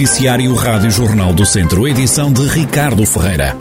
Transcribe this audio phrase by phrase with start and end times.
[0.00, 3.52] Noticiário Rádio Jornal do Centro, edição de Ricardo Ferreira.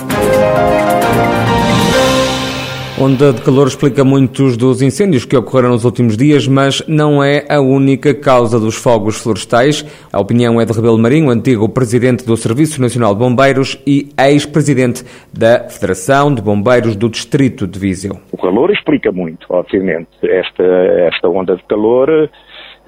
[2.98, 7.44] Onda de calor explica muitos dos incêndios que ocorreram nos últimos dias, mas não é
[7.50, 9.86] a única causa dos fogos florestais.
[10.14, 15.04] A opinião é de Rebelo Marinho, antigo presidente do Serviço Nacional de Bombeiros e ex-presidente
[15.38, 18.18] da Federação de Bombeiros do Distrito de Viseu.
[18.32, 20.08] O calor explica muito, obviamente.
[20.24, 22.30] Esta, esta onda de calor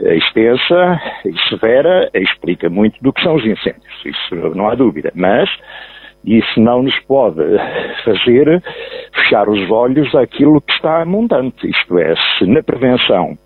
[0.01, 5.11] extensa e severa explica muito do que são os incêndios, isso não há dúvida.
[5.15, 5.49] Mas
[6.25, 7.41] isso não nos pode
[8.03, 8.63] fazer
[9.13, 11.67] fechar os olhos àquilo que está abundante.
[11.67, 13.37] Isto é, se na prevenção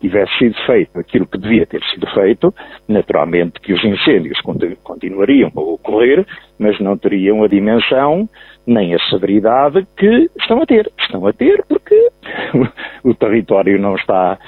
[0.00, 2.54] tivesse sido feito aquilo que devia ter sido feito,
[2.88, 4.40] naturalmente que os incêndios
[4.82, 6.26] continuariam a ocorrer,
[6.58, 8.28] mas não teriam a dimensão
[8.66, 10.90] nem a severidade que estão a ter.
[10.98, 12.08] Estão a ter porque
[13.04, 14.38] o território não está,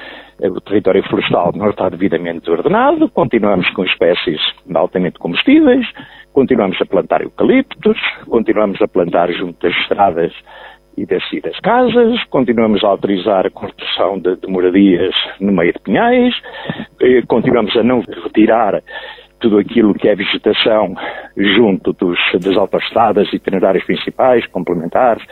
[0.49, 4.41] o território florestal não está devidamente ordenado, continuamos com espécies
[4.75, 5.87] altamente combustíveis,
[6.33, 10.33] continuamos a plantar eucaliptos, continuamos a plantar junto das estradas
[10.97, 15.73] e das, e das casas, continuamos a autorizar a construção de, de moradias no meio
[15.73, 16.35] de pinhais,
[17.01, 18.83] eh, continuamos a não retirar
[19.43, 20.95] tudo aquilo que é vegetação
[21.37, 25.23] junto dos, das autoestradas, itinerários principais, complementares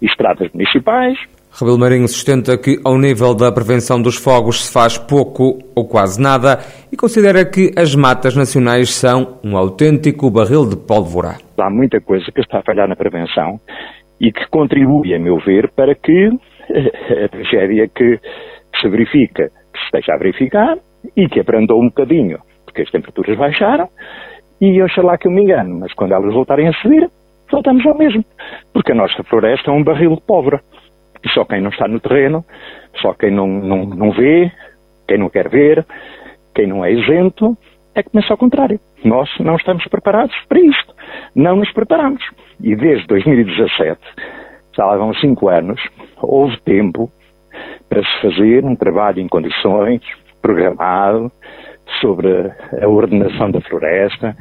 [0.00, 1.18] e estradas municipais.
[1.56, 6.20] Rebelo Marinho sustenta que, ao nível da prevenção dos fogos, se faz pouco ou quase
[6.20, 6.58] nada
[6.90, 11.36] e considera que as matas nacionais são um autêntico barril de pólvora.
[11.56, 13.60] Há muita coisa que está a falhar na prevenção
[14.20, 16.28] e que contribui, a meu ver, para que
[17.24, 18.18] a tragédia que
[18.80, 20.76] se verifica, que se esteja a verificar
[21.16, 23.88] e que abrandou um bocadinho, porque as temperaturas baixaram,
[24.60, 27.08] e oxalá que eu me engano, mas quando elas voltarem a subir,
[27.48, 28.24] voltamos ao mesmo,
[28.72, 30.60] porque a nossa floresta é um barril de pólvora.
[31.32, 32.44] Só quem não está no terreno,
[33.00, 34.52] só quem não, não, não vê,
[35.08, 35.84] quem não quer ver,
[36.54, 37.56] quem não é isento,
[37.94, 38.78] é que começa ao contrário.
[39.04, 40.94] Nós não estamos preparados para isto.
[41.34, 42.22] Não nos preparamos.
[42.60, 44.00] E desde 2017,
[44.76, 45.80] já lá vão cinco anos,
[46.20, 47.10] houve tempo
[47.88, 50.02] para se fazer um trabalho em condições,
[50.42, 51.30] programado,
[52.00, 52.28] sobre
[52.82, 54.36] a ordenação da floresta,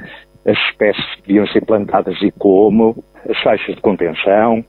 [0.45, 4.63] as espécies que deviam ser plantadas e como, as faixas de contenção,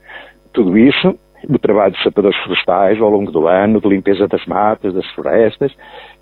[0.53, 1.19] tudo isso,
[1.49, 5.73] o trabalho de sapadores florestais ao longo do ano, de limpeza das matas, das florestas,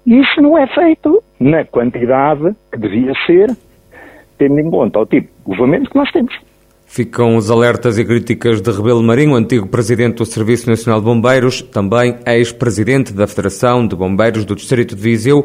[0.06, 3.56] isso não é feito na quantidade que devia ser,
[4.38, 6.51] tendo em conta o tipo de governamento que nós temos.
[6.94, 11.62] Ficam os alertas e críticas de Rebelo Marinho, antigo presidente do Serviço Nacional de Bombeiros,
[11.62, 15.42] também ex-presidente da Federação de Bombeiros do Distrito de Viseu.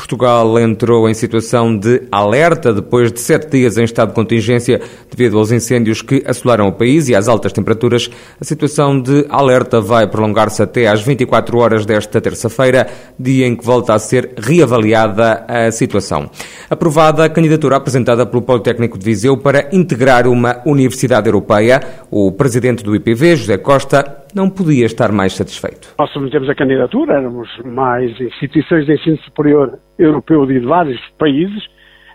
[0.00, 4.80] Portugal entrou em situação de alerta depois de sete dias em estado de contingência
[5.10, 8.10] devido aos incêndios que assolaram o país e às altas temperaturas.
[8.40, 12.86] A situação de alerta vai prolongar-se até às 24 horas desta terça-feira,
[13.18, 16.30] dia em que volta a ser reavaliada a situação.
[16.70, 20.89] Aprovada a candidatura apresentada pelo Politécnico de Viseu para integrar uma universidade
[21.28, 21.80] europeia,
[22.10, 25.94] o presidente do IPV, José Costa, não podia estar mais satisfeito.
[25.98, 31.62] Nós submetemos a candidatura, éramos mais instituições de ensino superior europeu de vários países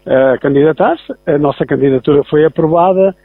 [0.06, 1.14] a candidatar-se.
[1.28, 3.16] A nossa candidatura foi aprovada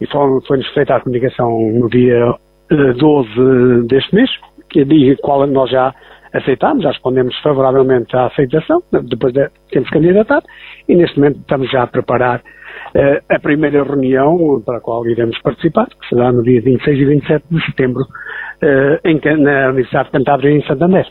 [0.00, 2.34] e foi-nos feita a comunicação no dia
[2.70, 4.30] 12 eh, deste mês,
[4.68, 5.94] que é qual nós já
[6.32, 10.46] aceitámos, já respondemos favoravelmente à aceitação, depois de termos candidatado,
[10.88, 15.38] e neste momento estamos já a preparar uh, a primeira reunião para a qual iremos
[15.42, 20.12] participar, que será no dia 26 e 27 de setembro, uh, em, na Universidade de
[20.12, 21.06] Cantábria, em Santander.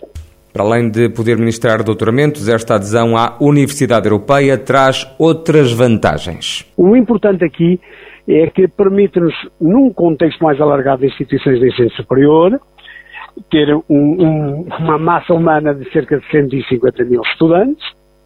[0.53, 6.69] Para além de poder ministrar doutoramentos, esta adesão à Universidade Europeia traz outras vantagens.
[6.75, 7.79] O importante aqui
[8.27, 12.59] é que permite-nos, num contexto mais alargado de instituições de ensino superior,
[13.49, 17.85] ter um, um, uma massa humana de cerca de 150 mil estudantes,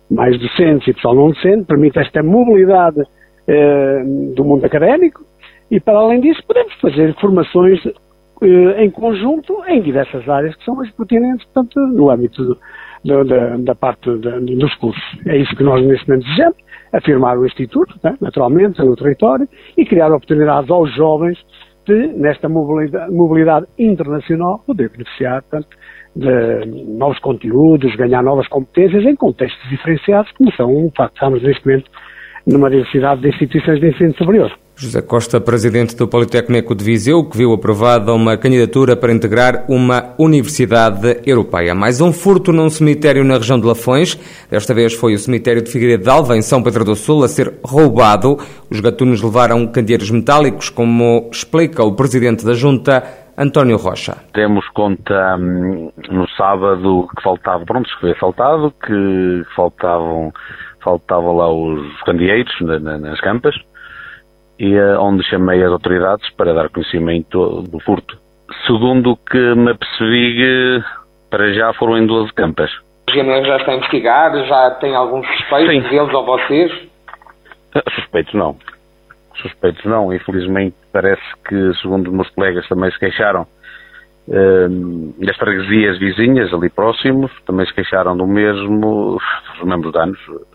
[0.10, 3.02] mais docentes e pessoal não docente, permite esta mobilidade
[3.48, 4.04] eh,
[4.36, 5.22] do mundo académico
[5.70, 7.80] e, para além disso, podemos fazer formações
[8.42, 12.58] eh, em conjunto em diversas áreas que são as pertinentes, portanto, no âmbito
[13.04, 15.04] do, da, da, parte dos cursos.
[15.26, 16.58] É isso que nós neste momento desejamos,
[16.94, 19.48] afirmar o Instituto, né, naturalmente, no território,
[19.78, 21.38] e criar oportunidades aos jovens
[21.86, 25.68] de, nesta mobilidade, mobilidade internacional, poder beneficiar, portanto,
[26.16, 26.66] de
[26.98, 31.90] novos conteúdos, ganhar novas competências em contextos diferenciados, como são, de facto, estamos neste momento
[32.48, 34.52] numa diversidade de instituições de ensino superior.
[34.78, 40.14] José Costa, presidente do Politécnico de Viseu, que viu aprovada uma candidatura para integrar uma
[40.20, 41.74] universidade europeia.
[41.74, 44.16] Mais um furto num cemitério na região de Lafões.
[44.52, 47.30] Desta vez foi o cemitério de Figueiredo de Alva, em São Pedro do Sul, a
[47.30, 48.38] ser roubado.
[48.70, 53.02] Os gatunos levaram candeeiros metálicos, como explica o presidente da Junta,
[53.38, 54.18] António Rocha.
[54.34, 60.34] Temos conta hum, no sábado que faltava, pronto, que foi assaltado, que faltavam
[60.84, 63.56] faltava lá os candeeiros na, na, nas campas,
[64.60, 68.18] e uh, onde chamei as autoridades para dar conhecimento do furto.
[68.66, 70.84] Segundo o que me apercebi,
[71.30, 72.72] para já foram em 12 campas.
[73.10, 74.46] O GNR já está a investigar?
[74.46, 75.82] Já tem alguns suspeitos Sim.
[75.90, 76.72] deles ou vocês?
[77.96, 78.58] Suspeitos não.
[79.42, 80.14] Suspeitos não.
[80.14, 83.46] Infelizmente parece que, segundo os meus colegas também se queixaram,
[84.28, 90.46] uh, das freguesias vizinhas ali próximos, também se queixaram do mesmo, os mesmos danos, uh,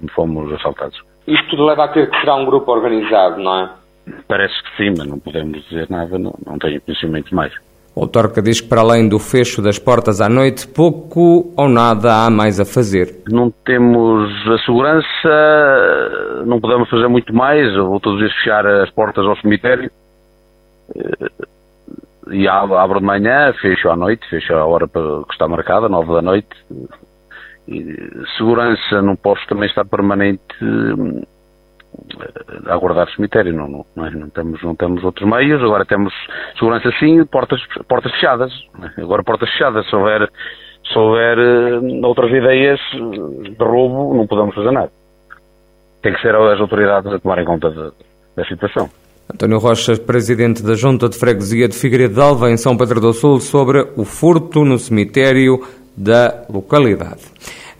[0.00, 1.07] onde fomos assaltados.
[1.28, 3.70] Isto tudo leva a ter que será um grupo organizado, não é?
[4.26, 7.52] Parece que sim, mas não podemos dizer nada, não, não tenho conhecimento mais.
[7.94, 12.24] O autarca diz que, para além do fecho das portas à noite, pouco ou nada
[12.24, 13.22] há mais a fazer.
[13.28, 17.74] Não temos a segurança, não podemos fazer muito mais.
[17.76, 19.90] Vou todos os dias fechar as portas ao cemitério.
[20.96, 21.28] Eh,
[22.30, 26.22] e abro de manhã, fecho à noite, fecho a hora que está marcada, nove da
[26.22, 26.48] noite.
[28.36, 30.42] Segurança, não posso também estar permanente
[32.66, 34.10] a guardar cemitério, não, não, é?
[34.10, 36.12] não, temos, não temos outros meios, agora temos
[36.58, 38.52] segurança sim, portas, portas fechadas,
[38.96, 39.02] é?
[39.02, 40.30] agora portas fechadas, se houver,
[40.90, 44.90] se houver uh, outras ideias de roubo, não podemos fazer nada.
[46.02, 47.90] Tem que ser as autoridades a tomarem conta de,
[48.36, 48.88] da situação.
[49.32, 53.12] António Rocha, presidente da Junta de Freguesia de Figueiredo de Alva, em São Pedro do
[53.12, 55.60] Sul, sobre o furto no cemitério
[55.96, 57.22] da localidade.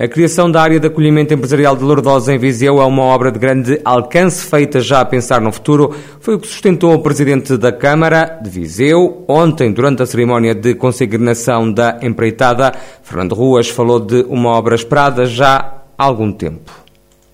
[0.01, 3.39] A criação da área de acolhimento empresarial de Lourdosa em Viseu é uma obra de
[3.41, 5.93] grande alcance feita já a pensar no futuro.
[6.21, 10.77] Foi o que sustentou o presidente da Câmara de Viseu ontem, durante a cerimónia de
[10.77, 12.73] consignação da empreitada.
[13.03, 16.71] Fernando Ruas falou de uma obra esperada já há algum tempo.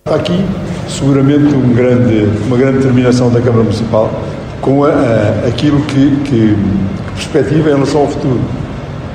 [0.06, 0.43] Está aqui,
[0.88, 4.11] seguramente, um grande, uma grande determinação da Câmara Municipal
[4.62, 8.40] com a, a, aquilo que, que, que perspectiva em relação ao futuro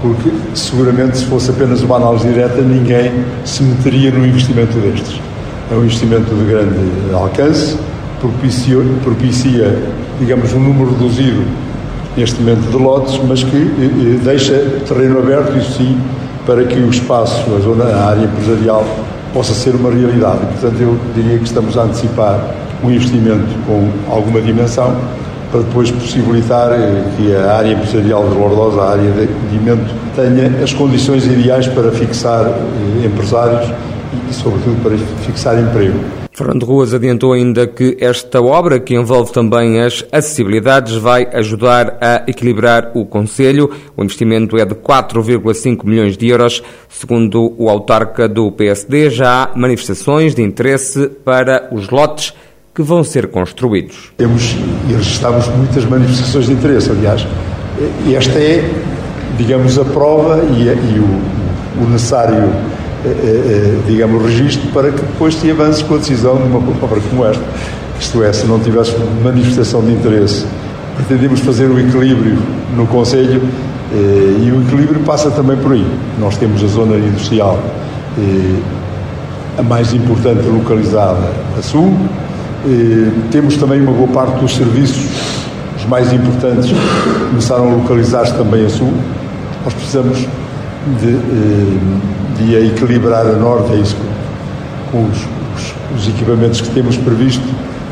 [0.01, 3.11] porque seguramente se fosse apenas uma análise direta, ninguém
[3.45, 5.19] se meteria num investimento destes.
[5.71, 7.77] É um investimento de grande alcance,
[8.19, 9.77] propicia, propicia
[10.19, 11.43] digamos, um número reduzido
[12.15, 14.53] neste momento de lotes, mas que eh, eh, deixa
[14.87, 15.97] terreno aberto, isso sim,
[16.45, 18.85] para que o espaço, a zona, a área empresarial,
[19.33, 20.39] possa ser uma realidade.
[20.39, 22.53] Portanto, eu diria que estamos a antecipar
[22.83, 24.97] um investimento com alguma dimensão,
[25.51, 30.63] para depois possibilitar eh, que a área empresarial de Lourdosa, a área de acolhimento, tenha
[30.63, 33.71] as condições ideais para fixar eh, empresários
[34.29, 35.99] e, sobretudo, para fixar emprego.
[36.39, 42.23] Fernando Ruas adiantou ainda que esta obra, que envolve também as acessibilidades, vai ajudar a
[42.27, 43.69] equilibrar o Conselho.
[43.97, 46.63] O investimento é de 4,5 milhões de euros.
[46.87, 52.33] Segundo o autarca do PSD, já há manifestações de interesse para os lotes
[52.79, 54.13] que vão ser construídos.
[54.15, 54.55] Temos
[54.89, 57.27] e registramos muitas manifestações de interesse, aliás.
[58.09, 58.71] Esta é,
[59.37, 62.37] digamos, a prova e, e o, o, necessário,
[63.05, 66.59] eh, eh, eh, digamos, registro para que depois se avance com a decisão de uma
[66.81, 67.43] obra como esta.
[67.99, 70.45] Isto é, se não tivesse manifestação de interesse,
[70.95, 72.37] pretendemos fazer o equilíbrio
[72.77, 73.41] no Conselho
[73.91, 75.85] e o equilíbrio passa também por aí.
[76.17, 77.59] Nós temos a zona industrial
[79.57, 81.93] a mais importante localizada a sul,
[83.31, 85.07] temos também uma boa parte dos serviços,
[85.77, 86.71] os mais importantes,
[87.29, 88.93] começaram a localizar-se também a sul.
[89.63, 90.27] Nós precisamos
[90.99, 93.95] de, eh, de equilibrar a norte, é isso
[94.91, 97.43] com os, os, os, equipamentos que temos previsto.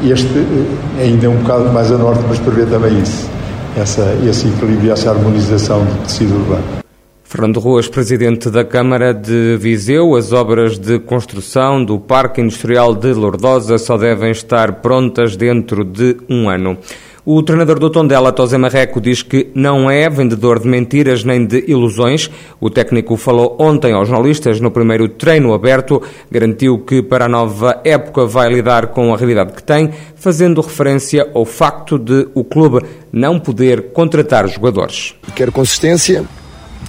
[0.03, 3.27] Este eh, ainda é um bocado mais a norte, mas prevê também isso,
[3.75, 6.86] essa, esse equilíbrio, essa harmonização do tecido urbano.
[7.29, 13.11] Fernando Ruas, presidente da Câmara de Viseu, as obras de construção do Parque Industrial de
[13.11, 16.77] Lourdosa só devem estar prontas dentro de um ano.
[17.25, 21.65] O treinador do Tondela, Tosé Marreco, diz que não é vendedor de mentiras nem de
[21.67, 22.31] ilusões.
[22.61, 27.81] O técnico falou ontem aos jornalistas no primeiro treino aberto, garantiu que para a nova
[27.83, 32.85] época vai lidar com a realidade que tem, fazendo referência ao facto de o clube
[33.11, 35.13] não poder contratar jogadores.
[35.35, 36.23] Quero consistência,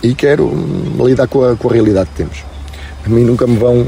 [0.03, 0.51] e quero
[1.05, 2.45] lidar com a, com a realidade que temos.
[3.05, 3.87] A mim nunca me vão,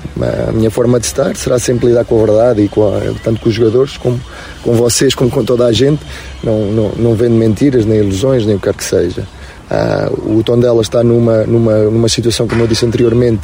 [0.49, 3.41] a minha forma de estar será sempre lidar com a verdade e com a, tanto
[3.41, 4.19] com os jogadores como
[4.63, 6.01] com vocês, como com toda a gente.
[6.43, 9.27] Não, não, não vendo mentiras, nem ilusões, nem o que quer que seja.
[9.71, 13.43] Ah, o Tondela está numa, numa, numa situação, como eu disse anteriormente,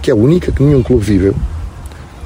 [0.00, 1.34] que é única, que nenhum clube viveu.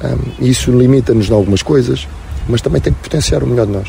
[0.01, 2.07] Ah, isso limita-nos em algumas coisas,
[2.47, 3.87] mas também tem que potenciar o melhor de nós.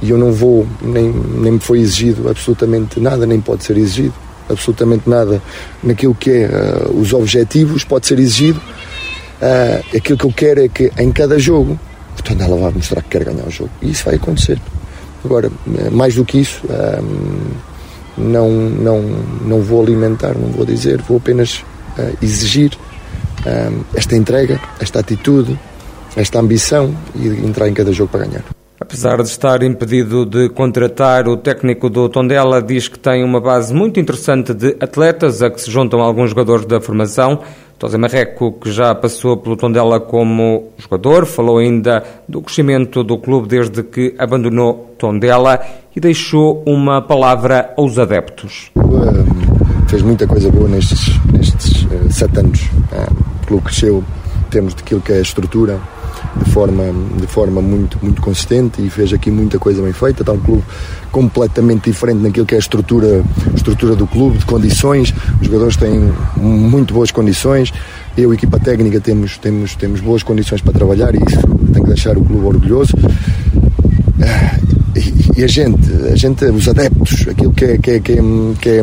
[0.00, 4.14] E eu não vou, nem, nem me foi exigido absolutamente nada, nem pode ser exigido
[4.48, 5.42] absolutamente nada
[5.82, 8.60] naquilo que é uh, os objetivos, pode ser exigido.
[9.40, 11.78] Uh, aquilo que eu quero é que em cada jogo,
[12.14, 13.70] portanto, ela vai mostrar que quer ganhar o jogo.
[13.82, 14.60] E isso vai acontecer.
[15.24, 16.62] Agora, eh, mais do que isso,
[18.16, 19.02] não, não,
[19.44, 21.64] não vou alimentar, não vou dizer, vou apenas
[21.98, 22.70] uh, exigir
[23.94, 25.58] esta entrega, esta atitude,
[26.16, 28.57] esta ambição e entrar em cada jogo para ganhar.
[28.80, 33.74] Apesar de estar impedido de contratar, o técnico do Tondela diz que tem uma base
[33.74, 37.40] muito interessante de atletas a que se juntam alguns jogadores da formação.
[37.76, 43.48] Tosé Marreco, que já passou pelo Tondela como jogador, falou ainda do crescimento do clube
[43.48, 45.60] desde que abandonou Tondela
[45.94, 48.70] e deixou uma palavra aos adeptos.
[49.88, 52.62] fez muita coisa boa nestes, nestes uh, sete anos.
[52.92, 54.04] Uh, o clube cresceu
[54.46, 55.80] em termos daquilo que é a estrutura,
[56.44, 56.84] de forma,
[57.16, 60.22] de forma muito, muito consistente e fez aqui muita coisa bem feita.
[60.22, 60.62] Está um clube
[61.10, 65.14] completamente diferente naquilo que é a estrutura, estrutura do clube, de condições.
[65.40, 67.72] Os jogadores têm muito boas condições.
[68.16, 71.40] Eu, equipa técnica, temos, temos, temos boas condições para trabalhar e isso
[71.72, 72.92] tem que deixar o clube orgulhoso.
[75.36, 78.16] E a gente, a gente, os adeptos, aquilo que é, que é, que é,
[78.60, 78.82] que é,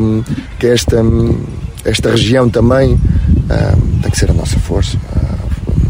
[0.57, 1.03] que é esta,
[1.83, 2.97] esta região também,
[3.49, 4.97] ah, tem que ser a nossa força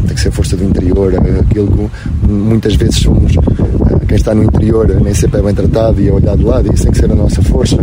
[0.06, 1.90] tem que ser força do interior, é aquilo
[2.22, 6.08] que muitas vezes somos, eh, quem está no interior nem sempre é bem tratado e
[6.08, 7.78] é olhado de lado, e isso tem que ser a nossa força.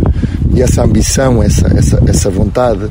[0.54, 2.88] E essa ambição, essa, essa, essa vontade,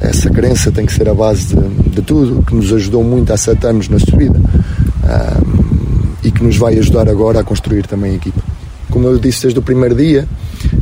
[0.00, 3.36] essa crença tem que ser a base de, de tudo, que nos ajudou muito há
[3.36, 8.14] sete anos na subida um, e que nos vai ajudar agora a construir também a
[8.16, 8.40] equipa.
[8.90, 10.26] Como eu disse desde o primeiro dia,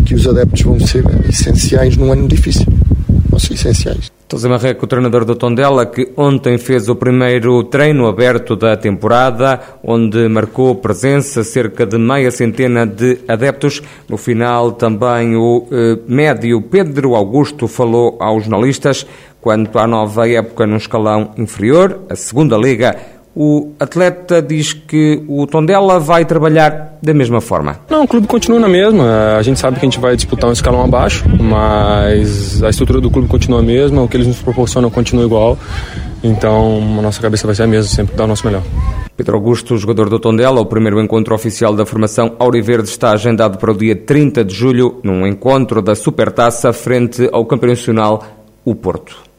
[0.04, 2.66] que os adeptos vão ser essenciais num ano difícil.
[3.30, 4.10] Vão ser essenciais.
[4.34, 10.28] José Marreco, treinador do Tondela, que ontem fez o primeiro treino aberto da temporada, onde
[10.28, 13.80] marcou presença cerca de meia centena de adeptos.
[14.08, 19.06] No final, também o eh, médio Pedro Augusto falou aos jornalistas
[19.40, 22.96] quanto à nova época no escalão inferior, a segunda liga
[23.36, 27.80] o atleta diz que o Tondela vai trabalhar da mesma forma.
[27.90, 29.36] Não, o clube continua na mesma.
[29.36, 33.10] A gente sabe que a gente vai disputar um escalão abaixo, mas a estrutura do
[33.10, 35.58] clube continua a mesma, o que eles nos proporcionam continua igual.
[36.22, 38.62] Então, a nossa cabeça vai ser a mesma, sempre dar o nosso melhor.
[39.16, 43.70] Pedro Augusto, jogador do Tondela, o primeiro encontro oficial da formação Auriverde está agendado para
[43.70, 48.24] o dia 30 de julho, num encontro da Supertaça frente ao campeão nacional,
[48.64, 49.33] o Porto.